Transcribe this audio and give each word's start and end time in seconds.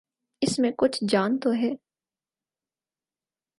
اس 0.41 0.59
میں 0.59 0.71
کچھ 0.77 1.03
جان 1.09 1.37
تو 1.37 1.53
ہے۔ 1.53 1.71